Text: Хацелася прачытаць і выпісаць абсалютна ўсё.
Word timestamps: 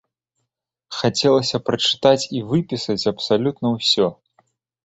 Хацелася 1.01 1.61
прачытаць 1.67 2.29
і 2.39 2.43
выпісаць 2.55 2.99
абсалютна 3.15 3.67
ўсё. 3.79 4.07